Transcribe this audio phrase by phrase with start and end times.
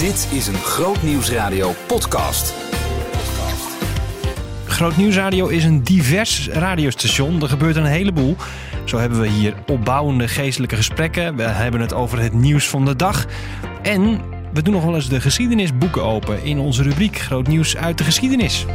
[0.00, 2.54] Dit is een Groot Nieuwsradio podcast.
[4.66, 7.42] Groot Nieuwsradio is een divers radiostation.
[7.42, 8.36] Er gebeurt een heleboel.
[8.84, 11.36] Zo hebben we hier opbouwende geestelijke gesprekken.
[11.36, 13.26] We hebben het over het nieuws van de dag.
[13.82, 14.20] En
[14.52, 18.04] we doen nog wel eens de geschiedenisboeken open in onze rubriek Groot Nieuws uit de
[18.04, 18.66] geschiedenis.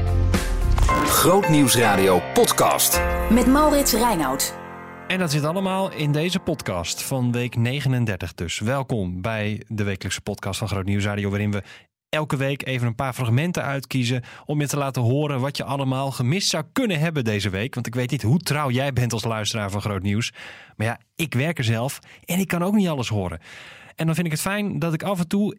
[1.06, 3.02] Groot Nieuwsradio podcast.
[3.30, 4.65] Met Maurits Reinoud.
[5.08, 8.60] En dat zit allemaal in deze podcast van week 39 dus.
[8.60, 11.30] Welkom bij de wekelijkse podcast van Groot Nieuwsradio...
[11.30, 11.64] waarin we
[12.10, 14.24] elke week even een paar fragmenten uitkiezen...
[14.46, 17.74] om je te laten horen wat je allemaal gemist zou kunnen hebben deze week.
[17.74, 20.34] Want ik weet niet hoe trouw jij bent als luisteraar van Groot Nieuws.
[20.76, 23.40] Maar ja, ik werk er zelf en ik kan ook niet alles horen.
[23.96, 25.58] En dan vind ik het fijn dat ik af en toe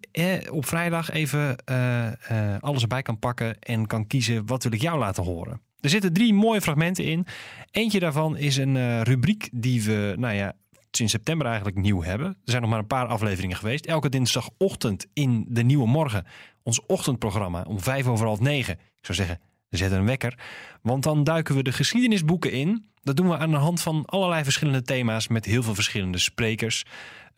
[0.50, 3.58] op vrijdag even eh, eh, alles erbij kan pakken...
[3.58, 5.60] en kan kiezen wat wil ik jou laten horen.
[5.86, 7.26] Er zitten drie mooie fragmenten in.
[7.70, 10.52] Eentje daarvan is een uh, rubriek die we, nou ja,
[10.90, 12.26] sinds september eigenlijk nieuw hebben.
[12.26, 13.86] Er zijn nog maar een paar afleveringen geweest.
[13.86, 16.26] Elke dinsdagochtend in de Nieuwe Morgen.
[16.62, 18.74] Ons ochtendprogramma om vijf over half negen.
[18.74, 20.38] Ik zou zeggen, zet een wekker.
[20.82, 22.86] Want dan duiken we de geschiedenisboeken in.
[23.02, 26.84] Dat doen we aan de hand van allerlei verschillende thema's met heel veel verschillende sprekers.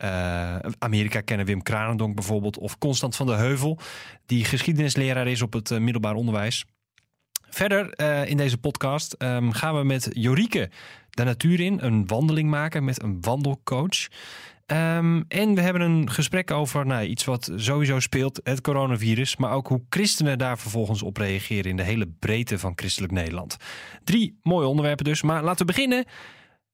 [0.03, 2.57] Uh, Amerika kennen Wim Kranendonk bijvoorbeeld.
[2.57, 3.79] Of Constant van de Heuvel,
[4.25, 6.65] die geschiedenisleraar is op het uh, middelbaar onderwijs.
[7.49, 10.69] Verder uh, in deze podcast um, gaan we met Jorike
[11.09, 14.07] de natuur in, een wandeling maken met een wandelcoach.
[14.67, 19.51] Um, en we hebben een gesprek over nou, iets wat sowieso speelt, het coronavirus, maar
[19.51, 23.57] ook hoe christenen daar vervolgens op reageren in de hele breedte van christelijk Nederland.
[24.03, 26.05] Drie mooie onderwerpen dus, maar laten we beginnen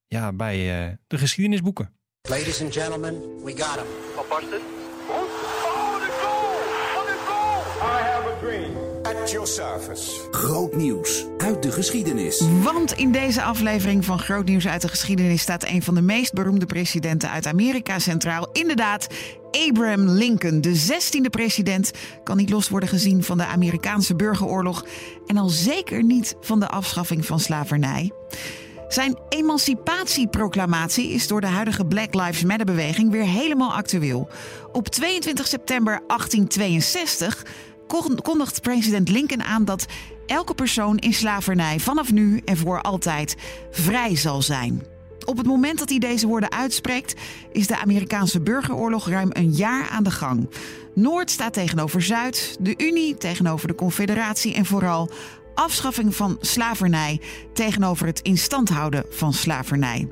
[0.08, 1.94] ja, bij uh, de geschiedenisboeken.
[2.30, 3.86] Ladies and gentlemen, we got him.
[4.18, 6.56] Oh, oh, de goal!
[6.96, 7.62] Wat een goal!
[7.82, 8.85] I have a dream.
[9.26, 10.12] At your service.
[10.32, 12.44] Groot nieuws uit de geschiedenis.
[12.64, 16.34] Want in deze aflevering van Groot Nieuws uit de geschiedenis staat een van de meest
[16.34, 18.50] beroemde presidenten uit Amerika centraal.
[18.52, 19.08] Inderdaad,
[19.68, 21.92] Abraham Lincoln, de 16e president,
[22.24, 24.86] kan niet los worden gezien van de Amerikaanse burgeroorlog
[25.28, 28.12] en al zeker niet van de afschaffing van slavernij.
[28.88, 34.28] Zijn emancipatieproclamatie is door de huidige Black Lives Matter beweging weer helemaal actueel.
[34.72, 37.46] Op 22 september 1862
[38.22, 39.86] kondigt president Lincoln aan dat
[40.26, 43.36] elke persoon in slavernij vanaf nu en voor altijd
[43.72, 44.84] vrij zal zijn.
[45.26, 49.90] Op het moment dat hij deze woorden uitspreekt, is de Amerikaanse burgeroorlog ruim een jaar
[49.90, 50.50] aan de gang.
[50.94, 55.10] Noord staat tegenover Zuid, de Unie tegenover de Confederatie en vooral
[55.56, 57.22] afschaffing van slavernij
[57.54, 60.08] tegenover het instand houden van slavernij.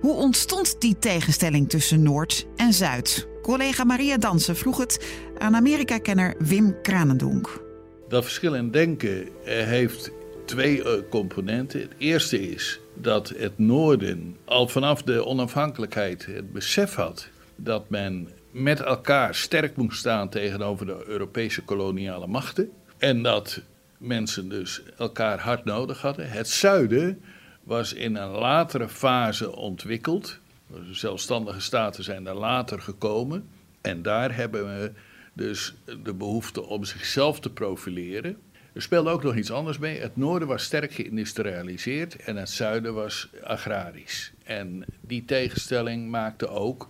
[0.00, 3.28] Hoe ontstond die tegenstelling tussen Noord en Zuid?
[3.42, 5.06] Collega Maria Dansen vroeg het
[5.40, 7.62] aan Amerika-kenner Wim Kranendonk.
[8.08, 10.10] Dat verschil in denken heeft
[10.44, 11.80] twee componenten.
[11.80, 18.28] Het eerste is dat het Noorden al vanaf de onafhankelijkheid het besef had dat men
[18.50, 22.70] met elkaar sterk moest staan tegenover de Europese koloniale machten.
[22.98, 23.60] En dat
[23.98, 26.30] mensen dus elkaar hard nodig hadden.
[26.30, 27.22] Het zuiden
[27.62, 30.38] was in een latere fase ontwikkeld.
[30.66, 33.48] De zelfstandige staten zijn daar later gekomen.
[33.80, 34.92] En daar hebben we
[35.32, 38.36] dus de behoefte om zichzelf te profileren.
[38.72, 40.00] Er speelde ook nog iets anders mee.
[40.00, 44.32] Het noorden was sterk geïndustrialiseerd en het zuiden was agrarisch.
[44.44, 46.88] En die tegenstelling maakte ook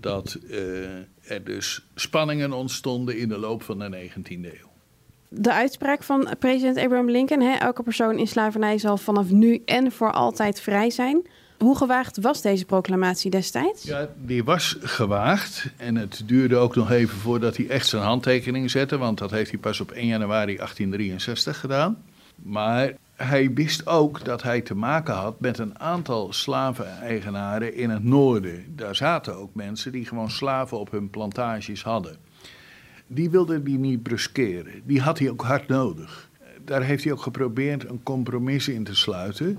[0.00, 0.86] dat uh,
[1.22, 4.74] er dus spanningen ontstonden in de loop van de 19e eeuw
[5.28, 9.92] de uitspraak van president Abraham Lincoln: hè, elke persoon in slavernij zal vanaf nu en
[9.92, 11.26] voor altijd vrij zijn.
[11.58, 13.82] Hoe gewaagd was deze proclamatie destijds?
[13.82, 15.66] Ja, die was gewaagd.
[15.76, 18.98] En het duurde ook nog even voordat hij echt zijn handtekening zette.
[18.98, 22.02] Want dat heeft hij pas op 1 januari 1863 gedaan.
[22.36, 28.04] Maar hij wist ook dat hij te maken had met een aantal slaveneigenaren in het
[28.04, 28.64] noorden.
[28.76, 32.16] Daar zaten ook mensen die gewoon slaven op hun plantages hadden
[33.06, 34.82] die wilde hij niet bruskeren.
[34.84, 36.28] Die had hij ook hard nodig.
[36.66, 39.58] Daar heeft hij ook geprobeerd een compromis in te sluiten.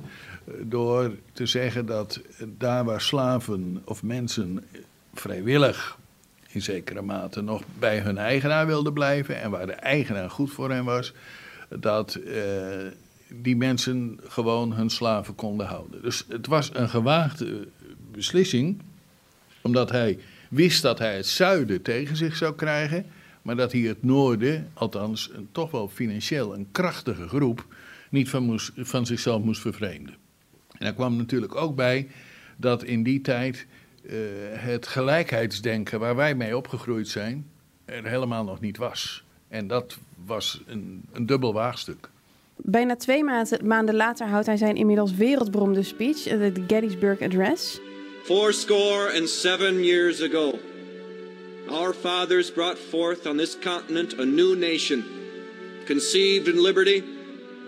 [0.62, 2.22] Door te zeggen dat
[2.58, 4.64] daar waar slaven of mensen
[5.14, 5.98] vrijwillig
[6.48, 10.72] in zekere mate nog bij hun eigenaar wilden blijven en waar de eigenaar goed voor
[10.72, 11.14] hen was,
[11.70, 12.34] dat eh,
[13.28, 16.02] die mensen gewoon hun slaven konden houden.
[16.02, 17.68] Dus het was een gewaagde
[18.12, 18.82] beslissing,
[19.62, 20.20] omdat hij
[20.50, 23.06] wist dat hij het zuiden tegen zich zou krijgen
[23.48, 27.66] maar dat hij het noorden, althans een, toch wel financieel een krachtige groep,
[28.10, 30.16] niet van, moest, van zichzelf moest vervreemden.
[30.72, 32.08] En daar kwam natuurlijk ook bij
[32.58, 33.66] dat in die tijd
[34.02, 34.14] uh,
[34.52, 37.48] het gelijkheidsdenken waar wij mee opgegroeid zijn,
[37.86, 39.24] er helemaal nog niet was.
[39.48, 42.10] En dat was een, een dubbel waagstuk.
[42.56, 43.24] Bijna twee
[43.64, 47.80] maanden later houdt hij zijn inmiddels wereldberoemde speech, de Gettysburg Address.
[48.24, 50.60] Fourscore and seven years ago.
[51.70, 55.04] Our fathers brought forth on this continent a new nation,
[55.86, 57.04] conceived in liberty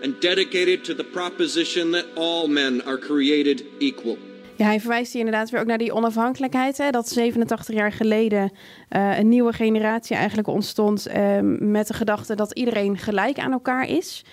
[0.02, 4.18] and dedicated to the proposition that all men are created equal.
[4.56, 6.78] Ja, hij verwijst hier inderdaad weer ook naar die onafhankelijkheid.
[6.78, 8.52] Hè, dat 87 jaar geleden
[8.90, 13.88] uh, een nieuwe generatie eigenlijk ontstond uh, met de gedachte dat iedereen gelijk aan elkaar
[13.88, 14.24] is.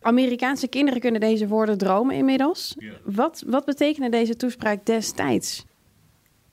[0.00, 2.74] Amerikaanse kinderen kunnen deze woorden dromen inmiddels.
[2.78, 2.92] Ja.
[3.04, 5.64] Wat, wat betekende deze toespraak destijds?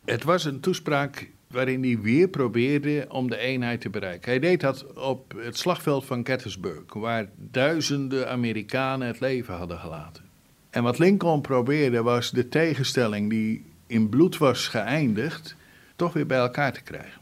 [0.05, 4.29] Het was een toespraak waarin hij weer probeerde om de eenheid te bereiken.
[4.29, 10.23] Hij deed dat op het slagveld van Gettysburg, waar duizenden Amerikanen het leven hadden gelaten.
[10.69, 15.55] En wat Lincoln probeerde was de tegenstelling die in bloed was geëindigd,
[15.95, 17.21] toch weer bij elkaar te krijgen.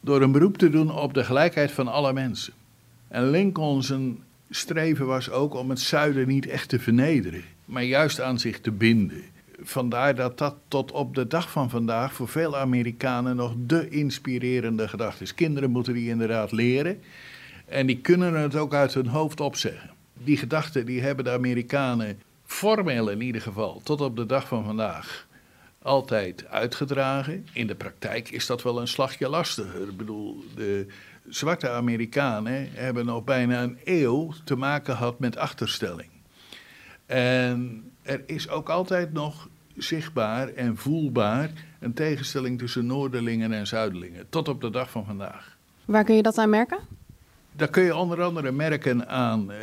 [0.00, 2.52] Door een beroep te doen op de gelijkheid van alle mensen.
[3.08, 4.18] En Lincoln zijn
[4.50, 8.70] streven was ook om het zuiden niet echt te vernederen, maar juist aan zich te
[8.70, 9.22] binden.
[9.60, 14.88] Vandaar dat dat tot op de dag van vandaag voor veel Amerikanen nog de inspirerende
[14.88, 15.34] gedachte is.
[15.34, 17.02] Kinderen moeten die inderdaad leren
[17.66, 19.90] en die kunnen het ook uit hun hoofd opzeggen.
[20.12, 24.64] Die gedachten die hebben de Amerikanen formeel in ieder geval tot op de dag van
[24.64, 25.26] vandaag
[25.82, 27.46] altijd uitgedragen.
[27.52, 29.88] In de praktijk is dat wel een slagje lastiger.
[29.88, 30.86] Ik bedoel, de
[31.28, 36.10] zwarte Amerikanen hebben nog bijna een eeuw te maken gehad met achterstelling.
[37.06, 41.50] En er is ook altijd nog zichtbaar en voelbaar
[41.80, 45.56] een tegenstelling tussen Noorderlingen en Zuiderlingen, tot op de dag van vandaag.
[45.84, 46.78] Waar kun je dat aan merken?
[47.52, 49.56] Dat kun je onder andere merken aan uh,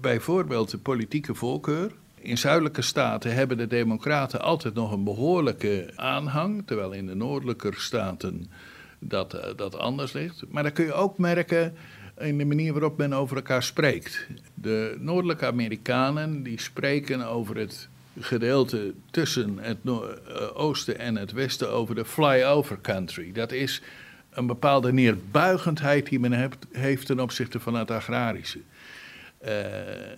[0.00, 1.92] bijvoorbeeld de politieke voorkeur.
[2.14, 7.72] In zuidelijke staten hebben de Democraten altijd nog een behoorlijke aanhang, terwijl in de noordelijke
[7.76, 8.50] staten
[8.98, 10.44] dat, uh, dat anders ligt.
[10.48, 11.74] Maar dan kun je ook merken
[12.18, 14.26] in de manier waarop men over elkaar spreekt.
[14.54, 17.88] De noordelijke Amerikanen die spreken over het
[18.20, 19.78] gedeelte tussen het
[20.54, 23.32] oosten en het westen over de flyover country.
[23.32, 23.82] Dat is
[24.30, 28.60] een bepaalde neerbuigendheid die men heeft, ten opzichte van het agrarische.
[29.44, 29.50] Uh,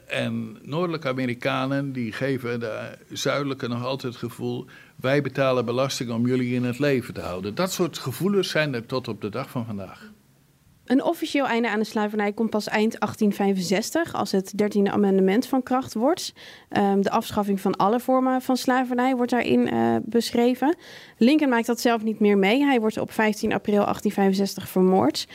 [0.06, 6.26] en noordelijke Amerikanen die geven de zuidelijke nog altijd het gevoel: wij betalen belasting om
[6.26, 7.54] jullie in het leven te houden.
[7.54, 10.10] Dat soort gevoelens zijn er tot op de dag van vandaag.
[10.84, 15.62] Een officieel einde aan de slavernij komt pas eind 1865, als het 13e amendement van
[15.62, 16.32] kracht wordt.
[16.78, 20.76] Um, de afschaffing van alle vormen van slavernij wordt daarin uh, beschreven.
[21.18, 22.64] Lincoln maakt dat zelf niet meer mee.
[22.64, 25.26] Hij wordt op 15 april 1865 vermoord.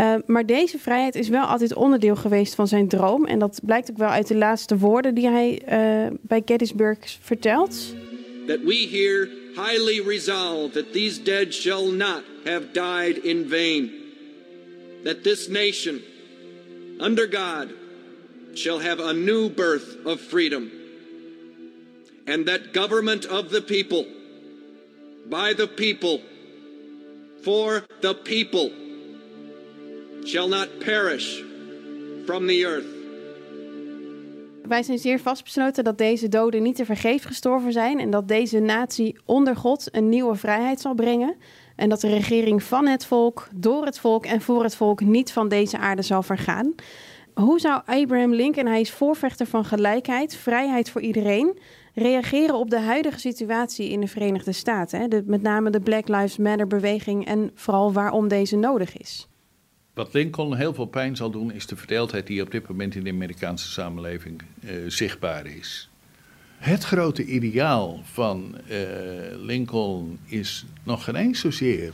[0.00, 3.24] Uh, maar deze vrijheid is wel altijd onderdeel geweest van zijn droom.
[3.24, 7.94] En dat blijkt ook wel uit de laatste woorden die hij uh, bij Gettysburg vertelt.
[8.46, 14.03] That we here highly resolve that these dead shall not have died in vain
[15.04, 16.02] that this nation,
[17.00, 17.72] under God,
[18.54, 20.70] shall have a new birth of freedom,
[22.26, 24.06] and that government of the people,
[25.28, 26.20] by the people,
[27.42, 28.70] for the people,
[30.26, 31.42] shall not perish
[32.26, 32.86] from the earth.
[34.68, 38.58] Wij zijn zeer vastbesloten dat deze doden niet te vergeefs gestorven zijn en dat deze
[38.58, 41.36] natie onder God een nieuwe vrijheid zal brengen.
[41.76, 45.32] En dat de regering van het volk, door het volk en voor het volk niet
[45.32, 46.74] van deze aarde zal vergaan.
[47.34, 51.58] Hoe zou Abraham Lincoln, hij is voorvechter van gelijkheid, vrijheid voor iedereen,
[51.94, 55.00] reageren op de huidige situatie in de Verenigde Staten?
[55.00, 55.22] Hè?
[55.24, 59.28] Met name de Black Lives Matter beweging en vooral waarom deze nodig is.
[59.94, 63.04] Wat Lincoln heel veel pijn zal doen, is de verdeeldheid die op dit moment in
[63.04, 65.90] de Amerikaanse samenleving uh, zichtbaar is.
[66.64, 68.78] Het grote ideaal van uh,
[69.30, 71.92] Lincoln is nog geen eens zozeer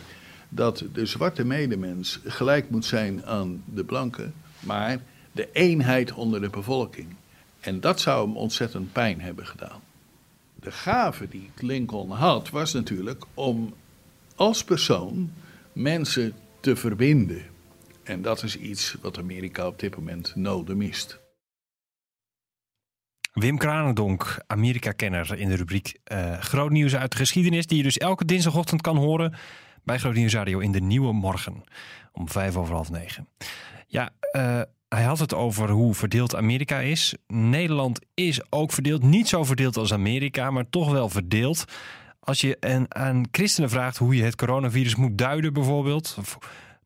[0.49, 6.51] dat de zwarte medemens gelijk moet zijn aan de blanke, maar de eenheid onder de
[6.51, 7.07] bevolking.
[7.61, 9.81] En dat zou hem ontzettend pijn hebben gedaan.
[10.55, 13.75] De gave die Lincoln had, was natuurlijk om
[14.35, 15.33] als persoon
[15.73, 17.43] mensen te verbinden.
[18.03, 21.20] En dat is iets wat Amerika op dit moment nodig mist.
[23.33, 27.99] Wim Kranendonk, Amerika-kenner in de rubriek uh, Groot Nieuws uit de Geschiedenis, die je dus
[27.99, 29.35] elke dinsdagochtend kan horen
[29.85, 31.65] bij Groot Nieuws Radio in de Nieuwe Morgen
[32.13, 33.29] om vijf over half negen.
[33.87, 37.15] Ja, uh, hij had het over hoe verdeeld Amerika is.
[37.27, 41.65] Nederland is ook verdeeld, niet zo verdeeld als Amerika, maar toch wel verdeeld.
[42.21, 46.39] Als je aan christenen vraagt hoe je het coronavirus moet duiden, bijvoorbeeld, of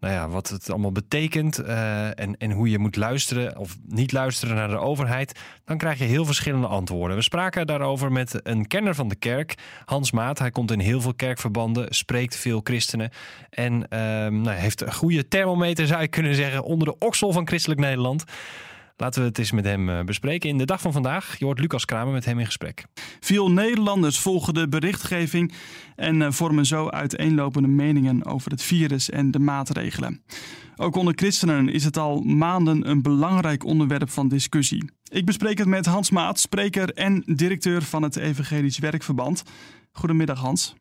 [0.04, 4.12] nou ja, wat het allemaal betekent uh, en, en hoe je moet luisteren of niet
[4.12, 7.16] luisteren naar de overheid, dan krijg je heel verschillende antwoorden.
[7.16, 10.38] We spraken daarover met een kenner van de kerk, Hans Maat.
[10.38, 13.11] Hij komt in heel veel kerkverbanden, spreekt veel christenen
[13.50, 13.99] en uh,
[14.42, 18.25] nou, heeft een goede thermometer, zou je kunnen zeggen, onder de oksel van christelijk Nederland.
[18.97, 20.49] Laten we het eens met hem eh, bespreken.
[20.49, 22.85] In de dag van vandaag, je hoort Lucas Kramer met hem in gesprek.
[23.21, 25.53] Veel Nederlanders volgen de berichtgeving
[25.97, 30.23] en eh, vormen zo uiteenlopende meningen over het virus en de maatregelen.
[30.77, 34.91] Ook onder christenen is het al maanden een belangrijk onderwerp van discussie.
[35.11, 39.43] Ik bespreek het met Hans Maat, spreker en directeur van het Evangelisch Werkverband.
[39.93, 40.75] Goedemiddag Hans.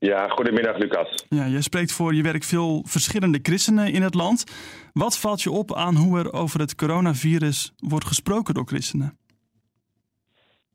[0.00, 1.26] Ja, goedemiddag Lucas.
[1.28, 4.44] Ja, je spreekt voor je werk veel verschillende christenen in het land.
[4.92, 9.18] Wat valt je op aan hoe er over het coronavirus wordt gesproken door christenen?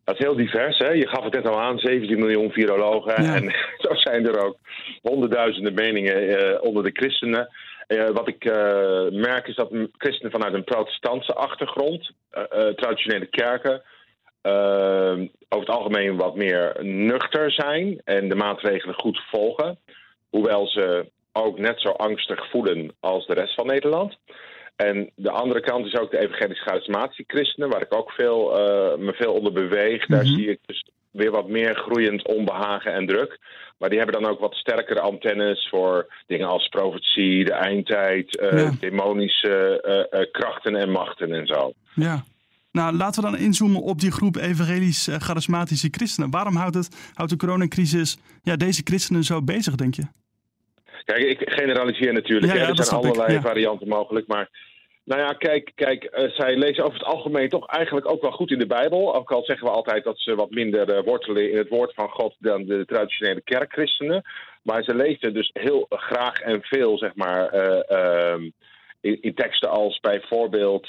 [0.04, 0.78] Dat is heel divers.
[0.78, 0.90] Hè?
[0.90, 3.16] Je gaf het net al aan, 17 miljoen virologen.
[3.16, 3.44] En
[3.88, 4.58] zo zijn er ook
[5.02, 7.50] honderdduizenden meningen uh, onder de christenen.
[7.88, 8.54] Uh, wat ik uh,
[9.12, 12.12] merk is dat christenen vanuit een protestantse achtergrond,
[12.76, 13.82] traditionele kerken,
[14.44, 19.78] over het algemeen wat meer nuchter zijn en de maatregelen goed volgen.
[20.30, 24.18] Hoewel ze ook net zo angstig voelen als de rest van Nederland.
[24.76, 29.14] En de andere kant is ook de evangelisch-charismatische christenen, waar ik ook veel, uh, me
[29.14, 30.06] veel onder beweeg.
[30.06, 33.40] Daar zie ik dus weer wat meer groeiend onbehagen en druk.
[33.78, 38.52] Maar die hebben dan ook wat sterkere antennes voor dingen als profetie, de eindtijd, uh,
[38.52, 38.72] ja.
[38.80, 41.74] demonische uh, krachten en machten en zo.
[41.96, 42.24] Ja.
[42.74, 46.30] Nou, laten we dan inzoomen op die groep evangelisch-charismatische christenen.
[46.30, 50.04] Waarom houdt, het, houdt de coronacrisis ja, deze christenen zo bezig, denk je?
[51.06, 52.54] Kijk, ik generaliseer natuurlijk.
[52.54, 54.28] Ja, ja, er zijn allerlei varianten mogelijk.
[54.28, 54.50] Maar
[55.04, 58.52] nou ja, kijk, kijk uh, zij lezen over het algemeen toch eigenlijk ook wel goed
[58.52, 59.16] in de Bijbel.
[59.16, 62.10] Ook al zeggen we altijd dat ze wat minder uh, wortelen in het woord van
[62.10, 64.22] God dan de traditionele kerkchristenen.
[64.64, 67.54] Maar ze lezen dus heel graag en veel, zeg maar.
[67.54, 68.52] Uh,
[69.04, 70.88] in, in, teksten als bijvoorbeeld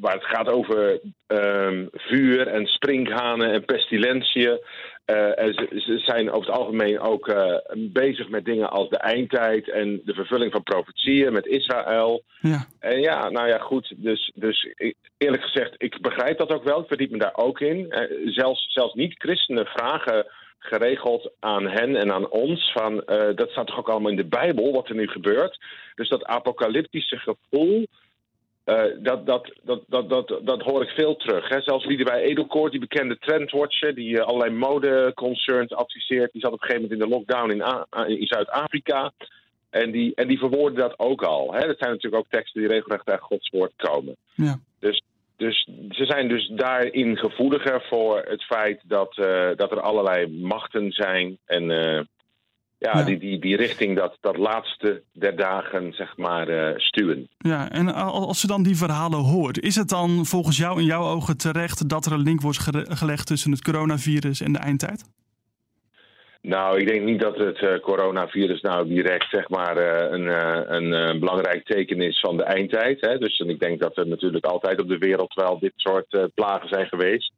[0.00, 4.58] waar het gaat over um, vuur en sprinkhanen en pestilentiën.
[5.06, 8.98] Uh, en ze, ze, zijn over het algemeen ook uh, bezig met dingen als de
[8.98, 12.22] eindtijd en de vervulling van profetieën met Israël.
[12.40, 12.66] Ja.
[12.80, 13.94] En ja, nou ja, goed.
[13.96, 14.74] Dus, dus
[15.16, 16.80] eerlijk gezegd, ik begrijp dat ook wel.
[16.80, 17.94] Ik verdiep me daar ook in.
[18.24, 20.26] Zelfs, zelfs niet-christenen vragen
[20.58, 22.72] geregeld aan hen en aan ons.
[22.72, 23.02] Van,
[23.34, 25.58] dat staat toch ook allemaal in de Bijbel, wat er nu gebeurt.
[25.94, 27.86] Dus dat apocalyptische gevoel
[28.68, 31.48] uh, dat, dat, dat, dat, dat, dat hoor ik veel terug.
[31.48, 31.60] Hè.
[31.60, 36.66] Zelfs bij Edelkoort, die bekende trendwatcher, die uh, allerlei modeconcerns adviseert, die zat op een
[36.66, 39.12] gegeven moment in de lockdown in, in Zuid-Afrika.
[39.70, 41.52] En die, en die verwoorden dat ook al.
[41.52, 41.66] Hè.
[41.66, 44.16] Dat zijn natuurlijk ook teksten die regelrecht uit Gods woord komen.
[44.34, 44.58] Ja.
[44.78, 45.02] Dus,
[45.38, 50.92] dus ze zijn dus daarin gevoeliger voor het feit dat, uh, dat er allerlei machten
[50.92, 51.38] zijn.
[51.46, 51.70] En
[52.78, 57.28] ja, Die, die, die richting dat, dat laatste der dagen, zeg maar, uh, stuwen.
[57.38, 61.02] Ja, en als je dan die verhalen hoort, is het dan volgens jou in jouw
[61.02, 65.04] ogen terecht dat er een link wordt gelegd tussen het coronavirus en de eindtijd?
[66.42, 70.26] Nou, ik denk niet dat het uh, coronavirus nou direct zeg maar, uh, een,
[70.74, 73.00] een, een, belangrijk teken is van de eindtijd.
[73.00, 73.18] Hè.
[73.18, 76.86] Dus ik denk dat er natuurlijk altijd op de wereld wel dit soort plagen zijn
[76.86, 77.32] geweest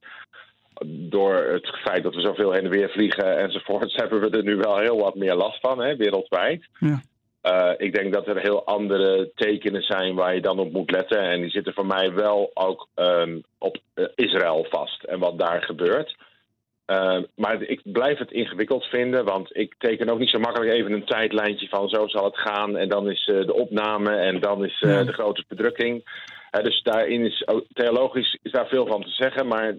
[0.87, 4.57] door het feit dat we zoveel heen en weer vliegen enzovoorts, hebben we er nu
[4.57, 6.67] wel heel wat meer last van, hè, wereldwijd.
[6.79, 7.03] Ja.
[7.43, 11.19] Uh, ik denk dat er heel andere tekenen zijn waar je dan op moet letten.
[11.19, 15.63] En die zitten voor mij wel ook um, op uh, Israël vast en wat daar
[15.63, 16.17] gebeurt.
[16.91, 20.93] Uh, maar ik blijf het ingewikkeld vinden, want ik teken ook niet zo makkelijk even
[20.93, 22.77] een tijdlijntje van zo zal het gaan.
[22.77, 25.05] En dan is de opname en dan is ja.
[25.05, 26.05] de grote bedrukking.
[26.63, 29.75] dus daarin is theologisch is daar veel van te zeggen, maar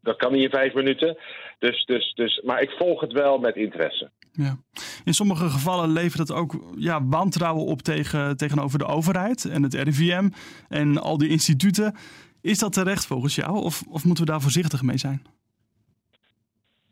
[0.00, 1.16] dat kan niet in vijf minuten.
[1.58, 4.10] Dus, dus, dus, maar ik volg het wel met interesse.
[4.32, 4.58] Ja.
[5.04, 9.74] In sommige gevallen levert het ook ja, wantrouwen op tegen, tegenover de overheid en het
[9.74, 10.28] RIVM
[10.68, 11.94] en al die instituten.
[12.40, 15.35] Is dat terecht volgens jou of, of moeten we daar voorzichtig mee zijn?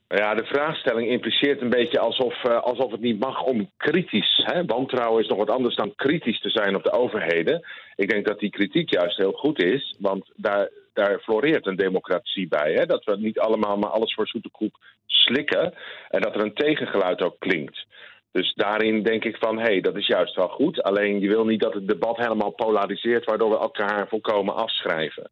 [0.09, 4.43] Ja, de vraagstelling impliceert een beetje alsof, uh, alsof het niet mag om kritisch.
[4.45, 4.65] Hè?
[4.65, 7.67] Wantrouwen is nog wat anders dan kritisch te zijn op de overheden.
[7.97, 12.49] Ik denk dat die kritiek juist heel goed is, want daar, daar floreert een democratie
[12.49, 12.73] bij.
[12.73, 12.87] Hè?
[12.87, 15.75] Dat we niet allemaal maar alles voor zoete koek slikken
[16.09, 17.87] en dat er een tegengeluid ook klinkt.
[18.33, 20.83] Dus daarin denk ik van, hé, hey, dat is juist wel goed.
[20.83, 25.31] Alleen je wil niet dat het debat helemaal polariseert, waardoor we elkaar volkomen afschrijven.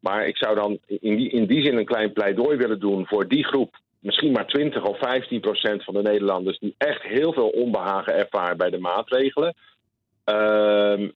[0.00, 3.28] Maar ik zou dan in die, in die zin een klein pleidooi willen doen voor
[3.28, 7.48] die groep misschien maar 20 of 15 procent van de Nederlanders die echt heel veel
[7.48, 9.54] onbehagen ervaren bij de maatregelen.
[10.30, 11.08] Uh,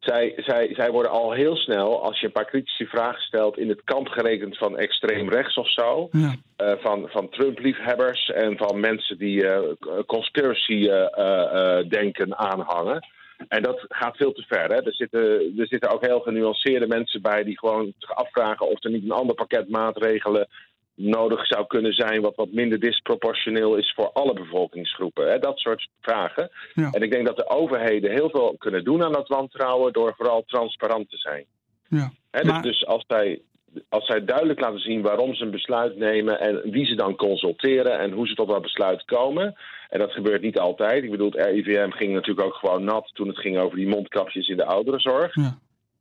[0.00, 3.68] zij, zij, zij worden al heel snel, als je een paar kritische vragen stelt, in
[3.68, 6.08] het kamp gerekend van extreem rechts of zo.
[6.10, 6.34] Ja.
[6.62, 9.58] Uh, van, van Trump-liefhebbers en van mensen die uh,
[10.06, 13.06] conspiracy uh, denken aanhangen.
[13.48, 14.68] En dat gaat veel te ver.
[14.68, 14.84] Hè?
[14.84, 15.20] Er, zitten,
[15.58, 19.10] er zitten ook heel genuanceerde mensen bij die gewoon zich afvragen of er niet een
[19.10, 20.48] ander pakket maatregelen
[20.96, 25.30] nodig zou kunnen zijn, wat wat minder disproportioneel is voor alle bevolkingsgroepen.
[25.30, 25.38] Hè?
[25.38, 26.50] Dat soort vragen.
[26.74, 26.90] Ja.
[26.90, 30.44] En ik denk dat de overheden heel veel kunnen doen aan dat wantrouwen door vooral
[30.46, 31.44] transparant te zijn.
[31.88, 32.12] Ja.
[32.30, 33.40] Hè, dus, dus als zij
[33.88, 37.98] als zij duidelijk laten zien waarom ze een besluit nemen en wie ze dan consulteren
[37.98, 39.56] en hoe ze tot dat besluit komen.
[39.88, 41.04] En dat gebeurt niet altijd.
[41.04, 44.48] Ik bedoel, het RIVM ging natuurlijk ook gewoon nat toen het ging over die mondkapjes
[44.48, 45.34] in de ouderenzorg.
[45.34, 45.58] Ja.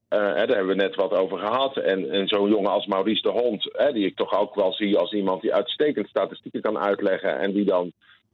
[0.10, 1.78] Uh, hè, daar hebben we net wat over gehad.
[1.78, 4.98] En, en zo'n jongen als Maurice de Hond, hè, die ik toch ook wel zie
[4.98, 7.92] als iemand die uitstekend statistieken kan uitleggen en die dan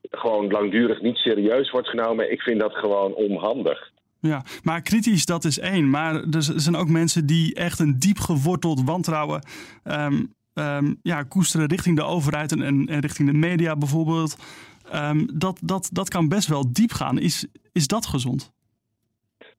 [0.10, 2.32] gewoon langdurig niet serieus wordt genomen.
[2.32, 3.92] Ik vind dat gewoon onhandig.
[4.20, 5.90] Ja, maar kritisch dat is één.
[5.90, 9.42] Maar er zijn ook mensen die echt een diep geworteld wantrouwen
[9.84, 14.38] um, um, ja, koesteren richting de overheid en, en, richting de media bijvoorbeeld.
[14.94, 17.20] Um, dat, dat, dat kan best wel diep gaan.
[17.20, 18.52] Is, is dat gezond?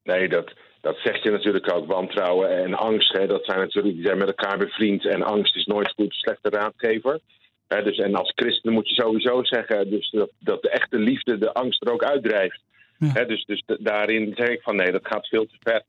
[0.03, 1.87] Nee, dat, dat zeg je natuurlijk ook.
[1.87, 5.07] Wantrouwen en angst, hè, dat zijn natuurlijk die zijn met elkaar bevriend.
[5.07, 7.21] En angst is nooit goed, slechte raadgever.
[7.69, 11.39] Hè, dus, en als christen moet je sowieso zeggen dus dat, dat de echte liefde
[11.39, 12.61] de angst er ook uitdrijft.
[12.99, 13.25] Ja.
[13.25, 15.83] dus, dus daarin zeg ik van nee, dat gaat veel te ver.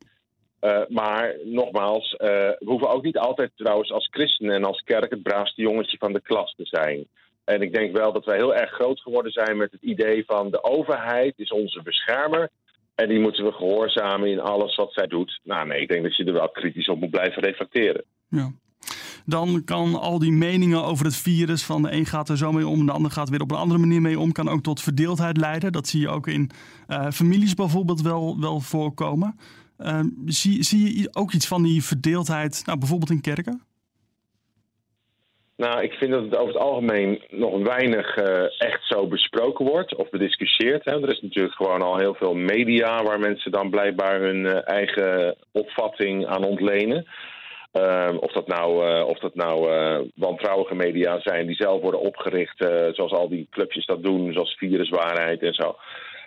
[0.62, 5.10] Uh, maar nogmaals, uh, we hoeven ook niet altijd trouwens als christenen en als kerk
[5.10, 7.08] het braafste jongetje van de klas te zijn.
[7.44, 10.52] En ik denk wel dat wij heel erg groot geworden zijn met het idee van
[10.52, 12.50] de overheid is onze beschermer.
[12.96, 15.40] En die moeten we gehoorzamen in alles wat zij doet.
[15.44, 18.04] Nou nee, ik denk dat je er wel kritisch op moet blijven reflecteren.
[18.30, 18.52] Ja
[19.26, 22.68] dan kan al die meningen over het virus van de een gaat er zo mee
[22.68, 25.38] om, de ander gaat weer op een andere manier mee om, kan ook tot verdeeldheid
[25.38, 25.72] leiden.
[25.72, 26.50] Dat zie je ook in
[26.88, 29.40] uh, families bijvoorbeeld wel, wel voorkomen.
[29.78, 33.62] Uh, zie, zie je ook iets van die verdeeldheid, nou, bijvoorbeeld in kerken?
[35.58, 39.96] Nou, ik vind dat het over het algemeen nog weinig uh, echt zo besproken wordt
[39.96, 40.86] of bediscussieerd.
[40.86, 45.36] Er is natuurlijk gewoon al heel veel media waar mensen dan blijkbaar hun uh, eigen
[45.52, 47.08] opvatting aan ontlenen.
[47.74, 49.70] Uh, of dat nou, uh, of dat nou
[50.16, 52.58] wantrouwige media zijn die zelf worden opgericht,
[52.92, 55.76] zoals al die clubjes dat doen, zoals Viruswaarheid en zo.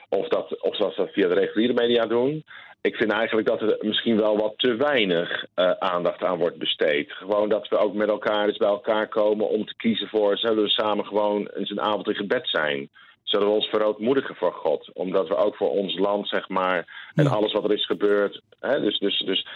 [0.08, 2.44] Of dat, of dat ze dat via de reguliere media doen.
[2.80, 5.44] Ik vind eigenlijk dat er misschien wel wat te weinig
[5.78, 7.12] aandacht aan wordt besteed.
[7.12, 10.36] Gewoon dat we ook met elkaar eens bij elkaar komen om te kiezen voor...
[10.38, 12.88] zullen we samen gewoon eens een avond in gebed zijn?
[13.22, 14.90] Zullen we ons verootmoedigen voor God?
[14.92, 18.40] Omdat we ook voor ons land, zeg maar, en alles wat er is gebeurd...
[18.60, 19.46] Hè, dus, dus, dus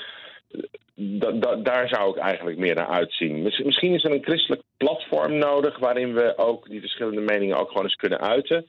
[0.95, 3.43] da, da, daar zou ik eigenlijk meer naar uitzien.
[3.43, 7.85] Misschien is er een christelijk platform nodig waarin we ook die verschillende meningen ook gewoon
[7.85, 8.67] eens kunnen uiten.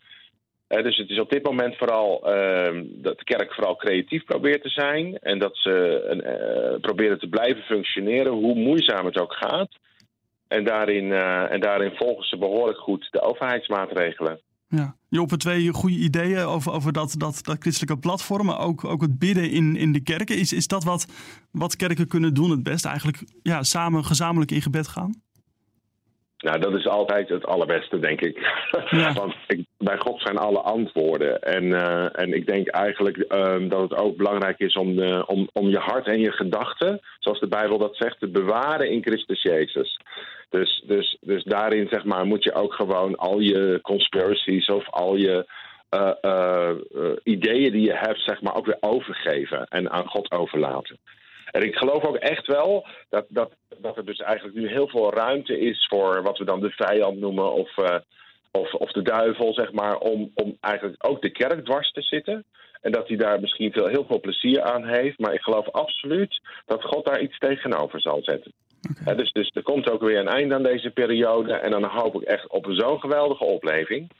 [0.71, 4.61] Uh, dus het is op dit moment vooral uh, dat de kerk vooral creatief probeert
[4.61, 5.73] te zijn en dat ze
[6.73, 9.69] uh, proberen te blijven functioneren, hoe moeizaam het ook gaat.
[10.47, 11.11] En daarin,
[11.51, 14.39] en daarin volgen ze behoorlijk goed de overheidsmaatregelen.
[14.67, 14.95] Ja.
[15.09, 19.19] Joppe, twee goede ideeën over, over dat, dat, dat christelijke platform, maar ook, ook het
[19.19, 20.37] bidden in, in de kerken.
[20.37, 21.07] Is, is dat wat,
[21.51, 22.85] wat kerken kunnen doen het best?
[22.85, 25.21] Eigenlijk ja, samen gezamenlijk in gebed gaan?
[26.41, 28.37] Nou, dat is altijd het allerbeste, denk ik.
[28.89, 29.13] Ja.
[29.13, 31.41] Want ik, bij God zijn alle antwoorden.
[31.41, 35.49] En, uh, en ik denk eigenlijk uh, dat het ook belangrijk is om, de, om,
[35.53, 39.41] om je hart en je gedachten, zoals de Bijbel dat zegt, te bewaren in Christus
[39.41, 39.99] Jezus.
[40.49, 45.15] Dus, dus, dus daarin zeg maar, moet je ook gewoon al je conspiracies of al
[45.15, 45.45] je
[46.21, 46.71] uh,
[47.23, 50.97] ideeën die je hebt, zeg maar, ook weer overgeven en aan God overlaten.
[51.51, 55.13] En ik geloof ook echt wel dat, dat, dat er dus eigenlijk nu heel veel
[55.13, 57.95] ruimte is voor wat we dan de vijand noemen of, uh,
[58.51, 62.45] of, of de duivel, zeg maar, om, om eigenlijk ook de kerk dwars te zitten.
[62.81, 65.19] En dat hij daar misschien veel, heel veel plezier aan heeft.
[65.19, 68.51] Maar ik geloof absoluut dat God daar iets tegenover zal zetten.
[69.01, 69.15] Okay.
[69.15, 71.53] dus, dus er komt ook weer een einde aan deze periode.
[71.53, 74.11] En dan hoop ik echt op zo'n geweldige opleving.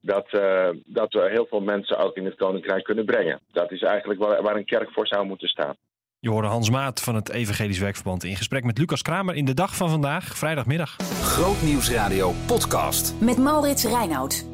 [0.00, 3.40] Dat, uh, dat we heel veel mensen ook in het koninkrijk kunnen brengen.
[3.52, 5.76] Dat is eigenlijk waar, waar een kerk voor zou moeten staan.
[6.24, 9.54] Je hoorde Hans Maat van het Evangelisch Werkverband in gesprek met Lucas Kramer in de
[9.54, 10.96] dag van vandaag, vrijdagmiddag.
[11.22, 13.14] Grootnieuwsradio podcast.
[13.20, 14.46] Met Maurits Reinoud.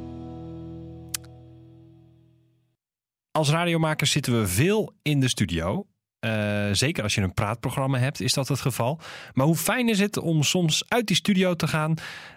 [3.31, 5.87] Als radiomakers zitten we veel in de studio.
[6.21, 9.01] Uh, zeker als je een praatprogramma hebt, is dat het geval.
[9.33, 11.95] Maar hoe fijn is het om soms uit die studio te gaan,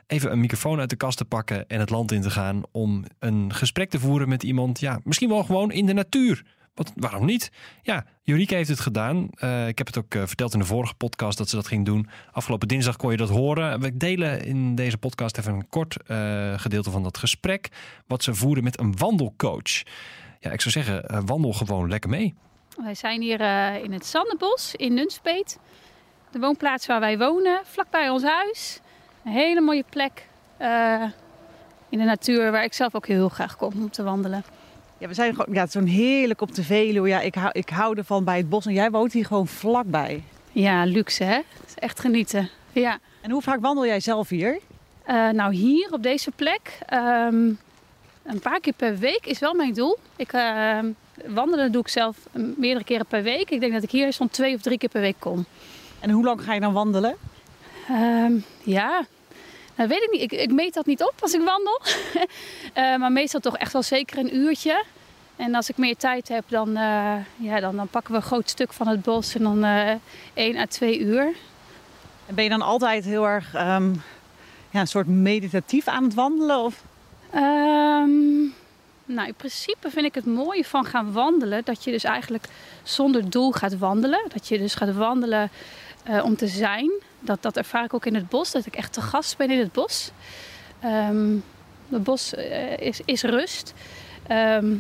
[0.08, 3.04] even een microfoon uit de kast te pakken en het land in te gaan om
[3.20, 6.44] een gesprek te voeren met iemand, ja, misschien wel gewoon in de natuur.
[6.74, 7.52] Wat, waarom niet?
[7.82, 9.30] Ja, Jurike heeft het gedaan.
[9.44, 11.86] Uh, ik heb het ook uh, verteld in de vorige podcast dat ze dat ging
[11.86, 12.08] doen.
[12.32, 13.80] Afgelopen dinsdag kon je dat horen.
[13.80, 17.70] We delen in deze podcast even een kort uh, gedeelte van dat gesprek.
[18.08, 19.84] Wat ze voeren met een wandelcoach.
[20.40, 22.34] Ja, ik zou zeggen, wandel gewoon lekker mee.
[22.78, 23.42] Wij zijn hier
[23.84, 25.60] in het Zandenbos in Nunspeet.
[26.32, 28.80] De woonplaats waar wij wonen, vlakbij ons huis.
[29.26, 30.28] Een hele mooie plek
[31.90, 34.44] in de natuur waar ik zelf ook heel graag kom om te wandelen.
[35.02, 37.08] Ja, we zijn gewoon, ja, zo'n heerlijk op de Veluwe.
[37.08, 38.66] Ja, ik hou, ik hou ervan bij het bos.
[38.66, 40.24] En jij woont hier gewoon vlakbij.
[40.52, 41.36] Ja, luxe hè.
[41.36, 42.50] Het is echt genieten.
[42.72, 43.00] Ja.
[43.22, 44.60] En hoe vaak wandel jij zelf hier?
[45.08, 46.80] Uh, nou, hier op deze plek.
[46.94, 47.60] Um,
[48.24, 49.98] een paar keer per week is wel mijn doel.
[50.16, 50.80] Ik, uh,
[51.26, 53.50] wandelen doe ik zelf meerdere keren per week.
[53.50, 55.46] Ik denk dat ik hier zo'n twee of drie keer per week kom.
[56.00, 57.16] En hoe lang ga je dan wandelen?
[57.88, 58.34] Ehm,
[58.64, 59.06] ja,
[59.76, 60.22] nou, weet ik niet.
[60.22, 61.82] Ik, ik meet dat niet op als ik wandel.
[62.74, 64.84] Eh, maar meestal toch echt wel zeker een uurtje.
[65.36, 68.50] En als ik meer tijd heb, dan, eh, ja, dan, dan pakken we een groot
[68.50, 69.94] stuk van het bos en dan eh
[70.34, 71.34] 1 à 2 uur.
[72.26, 73.94] En ben je dan altijd heel erg ehm,
[74.70, 76.58] ja, een soort meditatief aan het wandelen?
[76.58, 76.84] Of?
[77.32, 78.42] Ehm,
[79.06, 82.46] nou, in principe vind ik het mooie van gaan wandelen dat je dus eigenlijk
[82.84, 84.22] zonder doel gaat wandelen.
[84.34, 85.50] Dat je dus gaat wandelen
[86.24, 86.92] om te zijn.
[87.22, 89.60] Dat, dat ervaar ik ook in het bos, dat ik echt te gast ben in
[89.60, 90.12] het bos.
[90.80, 91.36] Ehm,
[91.90, 93.74] het bos eh, is, is rust.
[94.28, 94.76] Ehm,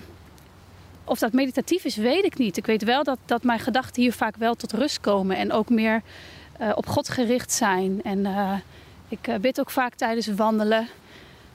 [1.03, 2.57] of dat meditatief is, weet ik niet.
[2.57, 5.69] Ik weet wel dat, dat mijn gedachten hier vaak wel tot rust komen en ook
[5.69, 6.01] meer
[6.57, 8.03] eh, op God gericht zijn.
[8.03, 8.53] En eh,
[9.07, 10.87] ik bid ook vaak tijdens wandelen.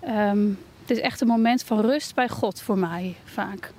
[0.01, 0.49] Ehm,
[0.81, 3.73] het is echt een moment van rust bij God voor mij, vaak.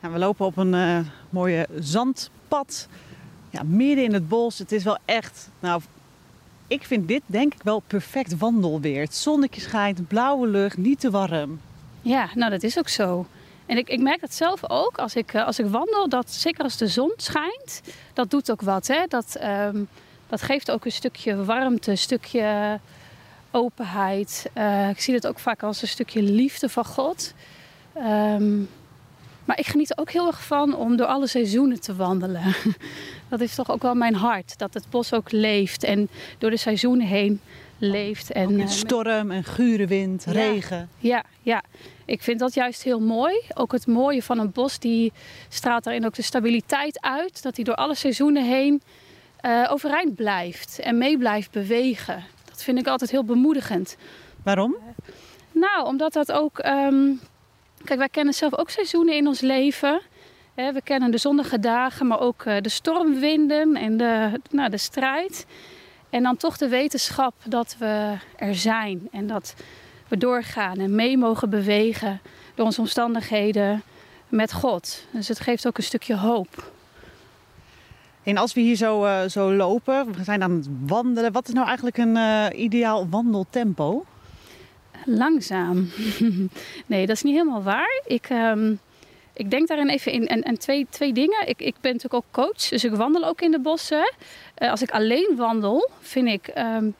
[0.00, 2.88] We lopen op een mooie zandpad.
[3.50, 4.58] Ja, midden in het bos.
[4.58, 5.48] Het is wel echt.
[5.60, 5.82] Nou,
[6.70, 9.00] ik vind dit denk ik wel perfect wandelweer.
[9.00, 11.60] Het zonnetje schijnt, blauwe lucht, niet te warm.
[12.02, 13.26] Ja, nou dat is ook zo.
[13.66, 16.64] En ik, ik merk dat zelf ook als ik, eh, als ik wandel, dat zeker
[16.64, 18.86] als de zon schijnt, dat doet ook wat.
[18.86, 19.04] Hè?
[19.08, 19.82] Dat, ehm,
[20.28, 22.78] dat geeft ook een stukje warmte, een stukje
[23.50, 24.50] openheid.
[24.52, 27.34] Eh, ik zie het ook vaak als een stukje liefde van God.
[27.92, 28.58] Ehm,
[29.50, 32.42] maar ik geniet er ook heel erg van om door alle seizoenen te wandelen.
[33.28, 36.08] Dat is toch ook wel mijn hart, dat het bos ook leeft en
[36.38, 37.40] door de seizoenen heen
[37.78, 38.32] leeft.
[38.32, 40.32] En, In eh, storm en gure wind, Ja.
[40.32, 40.88] regen.
[40.98, 41.62] ja, ja,
[42.04, 43.40] ik vind dat juist heel mooi.
[43.54, 45.12] Ook het mooie van een bos, die
[45.48, 47.42] straalt daarin ook de stabiliteit uit.
[47.42, 48.82] Dat hij door alle seizoenen heen
[49.40, 52.24] eh, overeind blijft en mee blijft bewegen.
[52.44, 53.96] Dat vind ik altijd heel bemoedigend.
[54.42, 54.76] Waarom?
[55.52, 56.58] Nou, omdat dat ook...
[56.58, 57.04] ehm,
[57.84, 60.00] kijk, wij kennen zelf ook seizoenen in ons leven.
[60.54, 65.46] We kennen de zonnige dagen, maar ook eh, de stormwinden en de, nou, de strijd.
[66.10, 69.54] En dan toch de wetenschap dat we er zijn en dat
[70.08, 72.20] we doorgaan en mee mogen bewegen
[72.54, 73.82] door onze omstandigheden
[74.28, 75.06] met God.
[75.10, 76.72] Dus het geeft ook een stukje hoop.
[78.22, 81.32] En als we hier zo, eh, zo lopen, we zijn aan het wandelen.
[81.32, 84.04] Wat is nou eigenlijk een eh, ideaal wandeltempo?
[85.04, 85.88] Langzaam.
[86.86, 88.02] nee, dat is niet helemaal waar.
[88.06, 88.74] Ik, ehm,
[89.32, 91.48] ik denk daarin even in en, en twee, twee dingen.
[91.48, 94.12] Ik, ik ben natuurlijk ook coach, dus ik wandel ook in de bossen.
[94.54, 96.90] Eh, als ik alleen wandel, vind ik, ehm,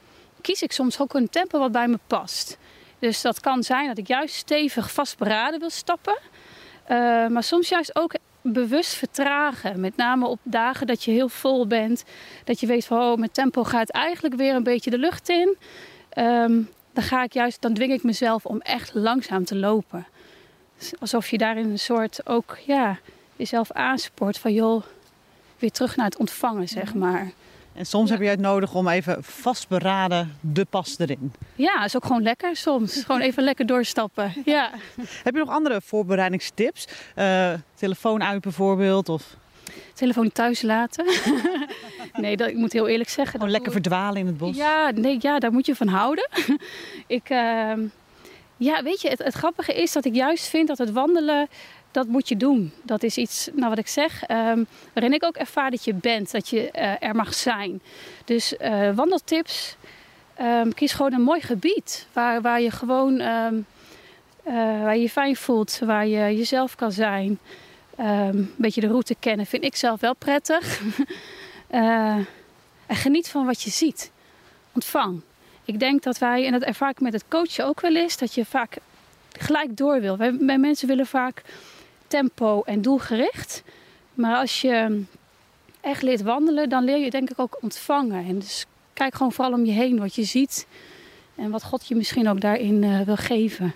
[0.40, 2.58] kies ik soms ook een tempo wat bij me past.
[2.98, 6.18] Dus dat kan zijn dat ik juist stevig vastberaden wil stappen.
[6.84, 9.80] Eh, maar soms juist ook bewust vertragen.
[9.80, 12.04] Met name op dagen dat je heel vol bent.
[12.44, 15.56] Dat je weet van, oh, mijn tempo gaat eigenlijk weer een beetje de lucht in.
[16.08, 16.60] Ehm,
[16.92, 20.06] dan ga ik juist, dan dwing ik mezelf om echt langzaam te lopen.
[21.00, 22.98] Alsof je daarin een soort ook, ja,
[23.36, 24.82] jezelf aanspoort van, joh,
[25.58, 27.30] weer terug naar het ontvangen, zeg maar.
[27.72, 31.32] En soms heb je het nodig om even vastberaden de pas erin.
[31.54, 33.02] Ja, is ook gewoon lekker soms.
[33.04, 34.32] Gewoon even lekker doorstappen.
[34.44, 34.70] Ja.
[35.24, 36.86] Heb je nog andere voorbereidingstips?
[37.14, 39.08] Eh, telefoon uit bijvoorbeeld?
[39.08, 39.36] Of
[39.94, 41.04] Telefoon thuis laten.
[42.12, 43.34] nee, dat, ik moet heel eerlijk zeggen.
[43.34, 44.56] gewoon lekker verdwalen in het bos?
[44.56, 46.28] Ja, nee, ja, daar moet je van houden.
[47.06, 47.80] ik, ehm,
[48.56, 51.48] ja, weet je, het, het grappige is dat ik juist vind dat het wandelen,
[51.90, 52.72] dat moet je doen.
[52.82, 56.30] Dat is iets, nou wat ik zeg, ehm, waarin ik ook ervaar dat je bent,
[56.30, 57.80] dat je eh, er mag zijn.
[58.24, 59.76] Dus eh, wandeltips,
[60.34, 63.48] ehm, kies gewoon een mooi gebied waar, waar je gewoon, eh,
[64.82, 67.38] waar je je fijn voelt, waar je jezelf kan zijn.
[68.00, 70.80] Ehm, een beetje de route kennen vind ik zelf wel prettig.
[71.70, 72.16] Eh,
[72.86, 74.10] en geniet van wat je ziet.
[74.72, 75.20] Ontvang.
[75.64, 78.34] Ik denk dat wij, en dat ervaar ik met het coachen ook wel eens, dat
[78.34, 78.76] je vaak
[79.38, 80.16] gelijk door wil.
[80.16, 81.42] Wij, mensen willen vaak
[82.06, 83.62] tempo en doelgericht.
[84.14, 85.02] Maar als je
[85.80, 88.26] echt leert wandelen, dan leer je denk ik ook ontvangen.
[88.26, 90.66] En dus kijk gewoon vooral om je heen wat je ziet.
[91.34, 93.74] En wat God je misschien ook daarin eh, wil geven.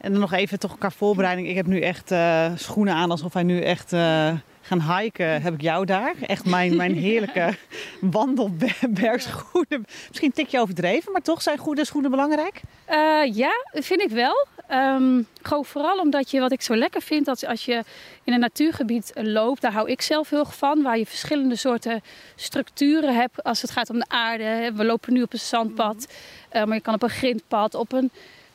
[0.00, 1.48] En dan nog even toch qua voorbereiding.
[1.48, 5.42] Ik heb nu echt eh, schoenen aan alsof wij nu echt eh, gaan hiken.
[5.42, 6.14] Heb ik jou daar?
[6.26, 7.56] Echt mijn, mijn heerlijke
[8.00, 9.84] wandelbergschoenen.
[10.08, 12.60] Misschien een tikje overdreven, maar toch zijn goede schoenen belangrijk?
[12.84, 12.96] Eh,
[13.32, 14.46] ja, vind ik wel.
[14.68, 17.82] Ehm, gewoon vooral omdat je, wat ik zo lekker vind, dat als je
[18.24, 22.02] in een natuurgebied loopt, daar hou ik zelf heel erg van, waar je verschillende soorten
[22.34, 24.72] structuren hebt als het gaat om de aarde.
[24.74, 26.12] We lopen nu op een zandpad,
[26.48, 28.10] eh, maar je kan op een grindpad, op een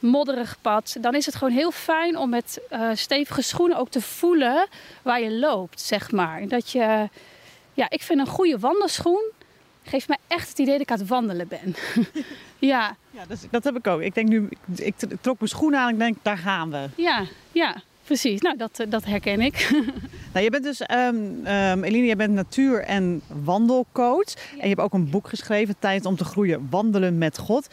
[0.06, 0.96] modderig pad.
[1.02, 4.68] Dan is het gewoon heel fijn om met eh, stevige schoenen ook te voelen
[5.02, 6.48] waar je loopt, zeg maar.
[6.48, 7.10] Dat je,
[7.74, 9.32] ja, ik vind een goede wandelschoen
[9.86, 11.76] geeft mij echt het idee dat ik aan het wandelen ben.
[12.72, 12.96] ja.
[13.12, 14.02] Ja, dat, dat heb ik ook.
[14.02, 16.90] Ik denk nu, ik, ik trok mijn schoenen aan en ik denk, daar gaan we.
[16.96, 17.76] Ja, ja.
[18.04, 18.42] precies.
[18.42, 19.56] Nou, dat, eh, dat herken ik.
[20.36, 24.34] Nou, je bent dus, um, Eline, je bent natuur- en wandelcoach.
[24.52, 27.68] En je hebt ook een boek geschreven, Tijd om te groeien, wandelen met God.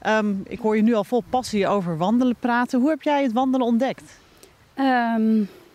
[0.00, 2.80] Ehm, ik hoor je nu al vol passie over wandelen praten.
[2.80, 4.18] Hoe heb jij het wandelen ontdekt?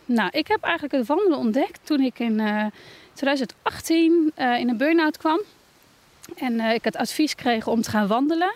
[0.06, 2.41] Nou, ik heb eigenlijk het wandelen ontdekt toen ik in
[3.13, 5.41] 2018 uh, in een burn-out kwam.
[6.36, 8.54] En uh, ik het advies kreeg om te gaan wandelen.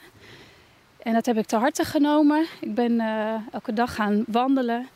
[1.01, 2.45] En dat heb ik te harte genomen.
[2.59, 2.99] Ik ben
[3.51, 4.87] elke dag gaan wandelen.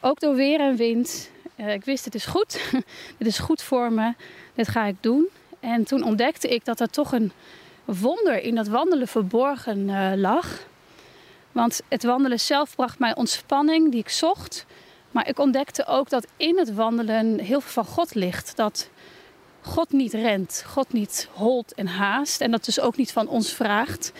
[0.00, 1.30] Ook door weer en wind.
[1.62, 2.60] Uh, ik wist, het is goed.
[3.18, 4.14] dit is goed voor me.
[4.54, 5.28] Dit ga ik doen.
[5.60, 7.32] En toen ontdekte ik dat er toch een
[7.84, 10.66] wonder in dat wandelen verborgen uh, lag.
[11.52, 14.66] Want het wandelen zelf bracht mij ontspanning die ik zocht.
[15.10, 18.56] Maar ik ontdekte ook dat in het wandelen heel veel van God ligt.
[18.56, 18.88] Dat
[19.60, 22.40] God niet rent, God niet holt en haast.
[22.40, 24.12] En dat dus ook niet van ons vraagt.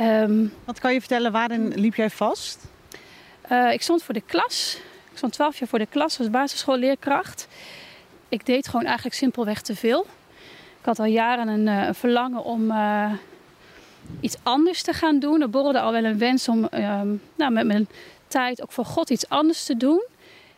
[0.00, 2.64] Um, Wat kan je vertellen, waarin liep jij vast?
[3.50, 4.78] Uh, ik stond voor de klas.
[5.12, 7.48] Ik stond 12 jaar voor de klas als basisschoolleerkracht.
[8.28, 10.06] Ik deed gewoon eigenlijk simpelweg te veel.
[10.80, 13.12] Ik had al jaren een, een verlangen om uh,
[14.20, 15.40] iets anders te gaan doen.
[15.40, 17.88] Er borrelde al wel een wens om um, nou, met mijn
[18.28, 20.02] tijd ook voor God iets anders te doen.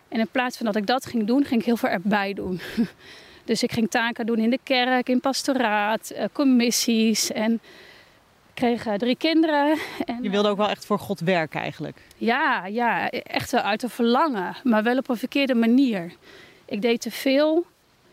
[0.09, 2.61] En in plaats van dat ik dat ging doen, ging ik heel veel erbij doen.
[3.45, 7.61] dus ik ging taken doen in de kerk, in pastoraat, commissies en
[8.55, 9.79] kreeg drie kinderen.
[10.05, 11.99] En, je wilde ook wel echt voor God werken eigenlijk?
[12.17, 16.12] Ja, ja, echt wel uit een verlangen, maar wel op een verkeerde manier.
[16.64, 17.67] Ik deed te veel,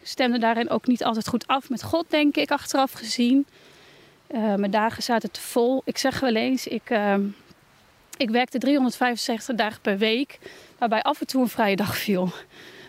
[0.03, 3.45] stemde daarin ook niet altijd goed af met God, denk ik, achteraf gezien.
[4.31, 5.81] Uh, mijn dagen zaten te vol.
[5.85, 7.15] Ik zeg wel eens, ik, uh,
[8.17, 10.39] ik werkte 365 dagen per week,
[10.77, 12.29] waarbij af en toe een vrije dag viel.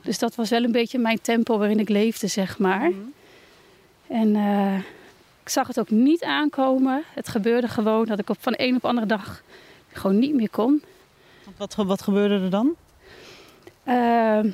[0.03, 2.91] Dus dat was wel een beetje mijn tempo waarin ik leefde, zeg maar.
[2.91, 3.13] Mm -hmm.
[4.19, 4.35] En...
[4.35, 4.79] Uh,
[5.43, 7.03] ik zag het ook niet aankomen.
[7.15, 9.43] Het gebeurde gewoon dat ik op van de een op de andere dag
[9.93, 10.83] gewoon niet meer kon.
[11.57, 12.75] Wat, wat gebeurde er dan?
[13.89, 13.95] Uh,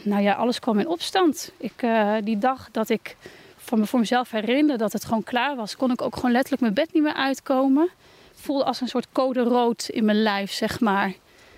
[0.03, 1.53] nou ja, alles kwam in opstand.
[1.57, 3.17] Ik, uh, die dag dat ik
[3.57, 6.63] van me voor mezelf herinnerde dat het gewoon klaar was, kon ik ook gewoon letterlijk
[6.63, 7.89] mijn bed niet meer uitkomen.
[8.35, 11.15] Voelde als een soort code rood in mijn lijf, zeg maar.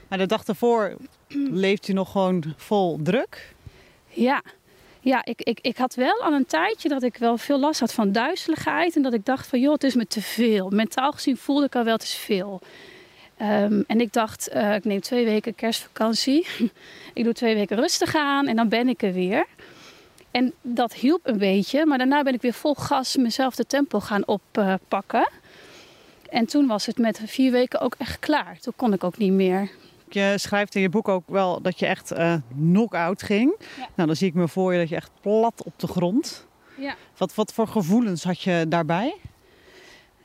[0.08, 0.96] Maar de dag daarvoor
[1.50, 3.54] leeft u nog gewoon vol druk?
[4.08, 4.42] Ja,
[5.00, 7.92] ja, ik, ik, ik had wel al een tijdje dat ik wel veel last had
[7.92, 8.96] van duizeligheid.
[8.96, 10.70] En dat ik dacht van, joh, het is me te veel.
[10.70, 12.60] Mentaal gezien voelde ik al wel, het is veel.
[13.42, 16.46] Um, en ik dacht, uh, ik neem twee weken kerstvakantie.
[17.14, 19.46] ik doe twee weken rustig aan en dan ben ik er weer.
[20.30, 21.86] En dat hielp een beetje.
[21.86, 25.28] Maar daarna ben ik weer vol gas mezelf de tempo gaan oppakken.
[26.30, 28.58] En toen was het met vier weken ook echt klaar.
[28.60, 29.70] Toen kon ik ook niet meer.
[30.12, 33.54] Je schrijft in je boek ook wel dat je echt uh, knock-out ging.
[33.58, 33.88] Ja.
[33.94, 36.46] Nou, dan zie ik me voor je dat je echt plat op de grond.
[36.76, 36.94] Ja.
[37.16, 39.14] Wat, wat voor gevoelens had je daarbij?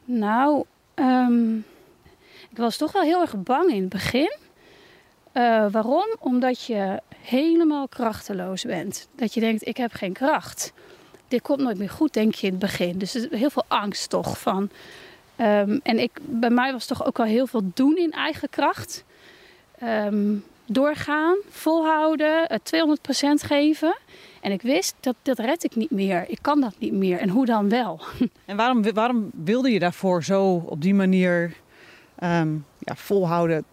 [0.06, 1.66] Nou, um,
[2.50, 4.36] ik was toch wel heel erg bang in het begin.
[5.34, 6.16] Uh, waarom?
[6.20, 9.08] Omdat je helemaal krachteloos bent.
[9.16, 10.74] Dat je denkt, ik heb geen kracht.
[11.28, 12.98] Dit komt nooit meer goed, denk je in het begin.
[12.98, 14.70] Dus er is heel veel angst toch van.
[15.40, 19.04] Um, en ik, bij mij was toch ook wel heel veel doen in eigen kracht.
[19.84, 23.98] Um, doorgaan, volhouden, het 200% geven.
[24.42, 26.26] En ik wist, dat, dat red ik niet meer.
[26.28, 27.20] Ik kan dat niet meer.
[27.20, 28.02] En hoe dan wel?
[28.46, 31.54] En waarom, waarom wilde je daarvoor zo op die manier
[32.24, 33.64] um, ja, volhouden?
[33.64, 33.66] 200%.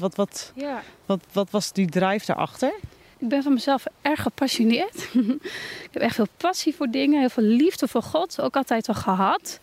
[0.00, 0.82] Wat, wat, ja.
[1.06, 2.72] wat, wat was die drive daarachter?
[3.18, 5.08] Ik ben van mezelf erg gepassioneerd.
[5.86, 8.40] ik heb echt veel passie voor dingen, heel veel liefde voor God.
[8.40, 9.60] Ook altijd wel gehad.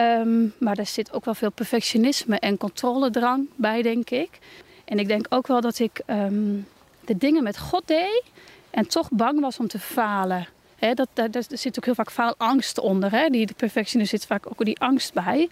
[0.00, 4.28] Um, maar er zit ook wel veel perfectionisme en controledrang bij, denk ik.
[4.84, 6.66] En ik denk ook wel dat ik um,
[7.04, 8.22] de dingen met God deed
[8.70, 10.46] en toch bang was om te falen.
[10.76, 13.30] He, dat, daar, zit ook heel vaak faalangst onder.
[13.30, 15.48] Die, perfectionist zit vaak ook die angst bij.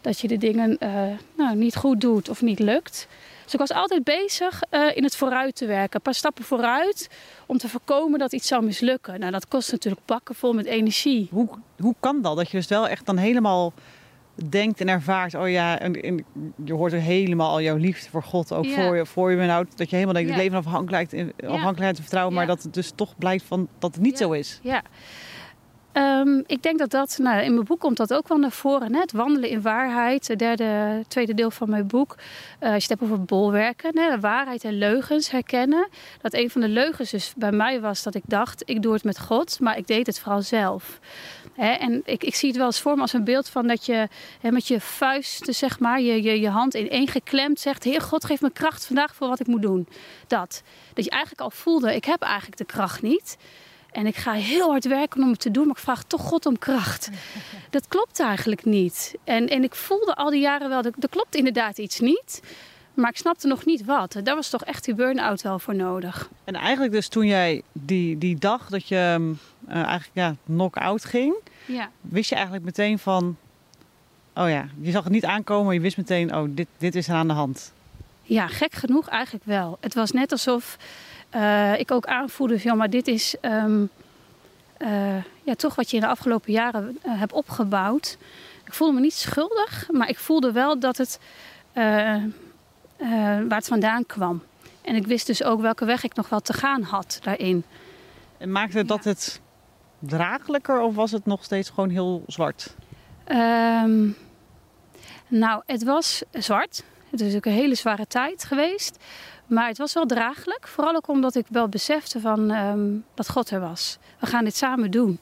[0.00, 1.02] Dat je de dingen uh,
[1.36, 3.06] nou, niet goed doet of niet lukt.
[3.44, 5.96] Dus ik was altijd bezig uh, in het vooruit te werken.
[5.96, 7.08] Een paar stappen vooruit
[7.46, 9.20] om te voorkomen dat iets zou mislukken.
[9.20, 11.28] Nou, dat kost natuurlijk bakken vol met energie.
[11.30, 12.36] Hoe, hoe kan dat?
[12.36, 13.72] Dat je dus wel echt dan helemaal
[14.48, 15.34] denkt en ervaart...
[15.34, 16.24] oh ja, en, en
[16.64, 19.50] je hoort er helemaal al jouw liefde voor God ook voor je, voor je bent
[19.50, 19.76] oud.
[19.76, 20.34] Dat je helemaal denkt, ja.
[20.34, 22.34] het leven afhankelijkheid, afhankelijkheid en vertrouwen...
[22.34, 24.60] maar dat het dus toch blijkt van, dat het niet zo is.
[24.62, 24.82] Ja.
[25.96, 28.94] Um, ik denk dat dat, nou, in mijn boek komt dat ook wel naar voren.
[28.94, 29.00] Hè?
[29.00, 32.16] Het wandelen in waarheid, het derde, tweede deel van mijn boek.
[32.60, 34.20] Uh, als je het hebt over bolwerken, hè?
[34.20, 35.88] waarheid en leugens herkennen.
[36.20, 39.04] Dat een van de leugens dus bij mij was dat ik dacht, ik doe het
[39.04, 41.00] met God, maar ik deed het vooral zelf.
[41.52, 41.70] Hè?
[41.70, 44.08] En ik, ik zie het wel eens voor me als een beeld van dat je
[44.40, 48.00] hè, met je vuisten, zeg maar, je, je, je hand in één geklemd zegt, Heer
[48.00, 49.88] God, geef me kracht vandaag voor wat ik moet doen.
[50.26, 50.62] Dat.
[50.94, 53.36] Dat je eigenlijk al voelde, ik heb eigenlijk de kracht niet.
[53.94, 56.46] En ik ga heel hard werken om het te doen, maar ik vraag toch God
[56.46, 57.10] om kracht.
[57.70, 59.14] Dat klopt eigenlijk niet.
[59.24, 62.42] En, en ik voelde al die jaren wel, er klopt inderdaad iets niet.
[62.94, 64.16] Maar ik snapte nog niet wat.
[64.22, 66.30] Daar was toch echt die burn-out wel voor nodig.
[66.44, 69.34] En eigenlijk dus toen jij die, die dag dat je
[69.68, 71.34] uh, eigenlijk ja, knock-out ging...
[71.66, 71.90] Ja.
[72.00, 73.36] wist je eigenlijk meteen van...
[74.34, 76.36] Oh ja, je zag het niet aankomen, maar je wist meteen...
[76.36, 77.72] oh, dit, dit is er aan de hand.
[78.22, 79.78] Ja, gek genoeg eigenlijk wel.
[79.80, 80.76] Het was net alsof
[81.34, 82.76] uh, ik ook aanvoelde van...
[82.76, 83.88] maar dit is um,
[84.78, 88.16] uh, ja, toch wat je in de afgelopen jaren hebt opgebouwd.
[88.64, 91.20] Ik voelde me niet schuldig, maar ik voelde wel dat het
[93.48, 94.42] waar het vandaan kwam.
[94.82, 97.64] En ik wist dus ook welke weg ik nog wel te gaan had daarin.
[98.38, 99.40] En maakte dat het
[99.98, 102.74] draaglijker of was het nog steeds gewoon heel zwart?
[103.28, 104.16] Um,
[105.28, 106.84] nou, het was zwart.
[107.10, 108.98] Het is ook een hele zware tijd geweest.
[109.46, 110.68] Maar het was wel draaglijk.
[110.68, 113.98] Vooral ook omdat ik wel besefte van, um, dat God er was.
[114.20, 115.18] We gaan dit samen doen.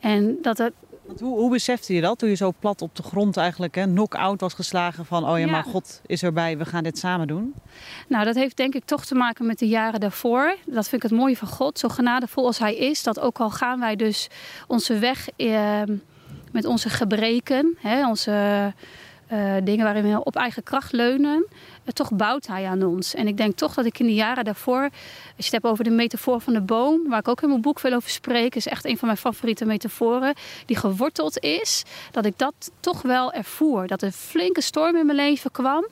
[0.00, 0.72] En dat het,
[1.18, 4.40] hoe, hoe besefte je dat toen je zo plat op de grond eigenlijk een knock-out
[4.40, 7.54] was geslagen van oh ja, ja, maar God is erbij, we gaan dit samen doen?
[8.08, 10.56] Nou, dat heeft denk ik toch te maken met de jaren daarvoor.
[10.66, 13.50] Dat vind ik het mooie van God, zo genadevol als Hij is, dat ook al
[13.50, 14.28] gaan wij dus
[14.66, 15.82] onze weg eh,
[16.52, 18.72] met onze gebreken, hè, onze
[19.32, 23.14] uh, dingen waarin we op eigen kracht leunen, uh, toch bouwt hij aan ons.
[23.14, 24.90] En ik denk toch dat ik in de jaren daarvoor, als
[25.36, 27.80] je het hebt over de metafoor van de boom, waar ik ook in mijn boek
[27.80, 30.34] veel over spreek, is echt een van mijn favoriete metaforen,
[30.66, 33.86] die geworteld is, dat ik dat toch wel ervoer.
[33.86, 35.86] Dat er flinke storm in mijn leven kwam.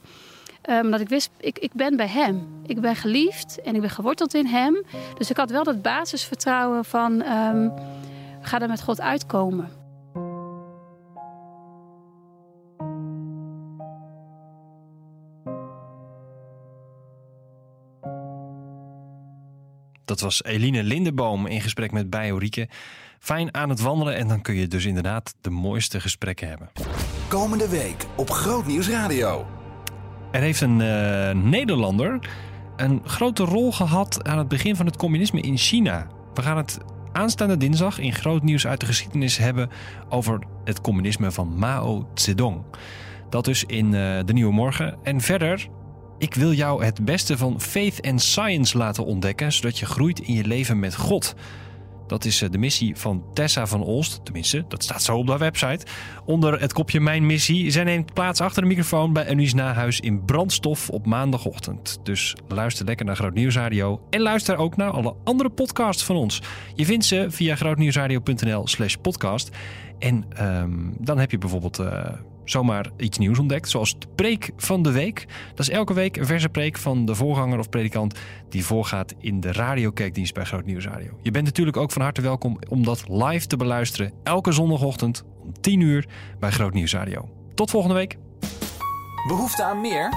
[0.71, 2.49] Um, dat ik wist, ik, ik ben bij hem.
[2.67, 4.85] Ik ben geliefd en ik ben geworteld in hem.
[5.19, 7.73] Dus ik had wel dat basisvertrouwen van, um,
[8.41, 9.78] ga er met God uitkomen.
[20.09, 22.69] Dat was Eline Lindeboom in gesprek met Biorieke.
[23.19, 26.71] Fijn aan het wandelen en dan kun je dus inderdaad de mooiste gesprekken hebben.
[27.29, 29.47] Komende week op Grootnieuws Radio.
[30.31, 32.29] Er heeft een uh, Nederlander
[32.77, 36.07] een grote rol gehad aan het begin van het communisme in China.
[36.35, 36.79] We gaan het
[37.13, 39.71] aanstaande dinsdag in Groot Nieuws uit de geschiedenis hebben
[40.09, 42.65] over het communisme van Mao Zedong.
[43.31, 44.99] Dat dus in uh, de Nieuwe Morgen.
[45.03, 45.69] En verder
[46.19, 50.35] ik wil jou het beste van faith en science laten ontdekken, zodat je groeit in
[50.35, 51.35] je leven met God.
[52.09, 54.21] Dat is eh, de missie van Tessa van Olst.
[54.25, 55.87] Tenminste, dat staat zo op haar website.
[56.25, 57.71] Onder het kopje Mijn Missie.
[57.71, 61.99] Zij neemt plaats achter de microfoon bij Unies Nahuis in brandstof op maandagochtend.
[62.03, 64.01] Dus luister lekker naar Groot Nieuwsradio.
[64.11, 66.43] En luister ook naar alle andere podcasts van ons.
[66.75, 69.57] Je vindt ze via grootnieuwsradio.nl slash podcast.
[69.99, 71.79] En um, dan heb je bijvoorbeeld...
[71.79, 72.03] Uh,
[72.51, 73.69] zomaar iets nieuws ontdekt.
[73.69, 75.27] Zoals de preek van de week.
[75.49, 79.41] Dat is elke week een verse preek van de voorganger of predikant die voorgaat in
[79.41, 81.19] de radiokerkdienst bij Groot Nieuws Radio.
[81.23, 85.61] Je bent natuurlijk ook van harte welkom om dat live te beluisteren elke zondagochtend om
[85.61, 86.09] 10 uur
[86.39, 87.29] bij Groot Nieuws Radio.
[87.55, 88.17] Tot volgende week.
[89.29, 90.13] Behoefte aan meer?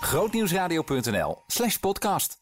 [0.00, 2.41] Grootnieuwsradio.nl slash podcast.